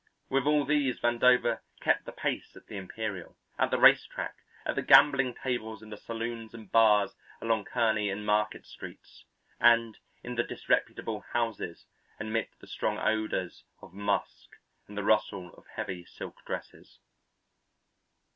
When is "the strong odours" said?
12.59-13.63